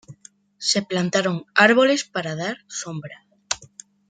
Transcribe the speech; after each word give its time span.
Se 0.57 0.81
plantaron 0.81 1.45
árboles 1.53 2.05
para 2.05 2.35
dar 2.35 2.57
sombra. 2.67 3.23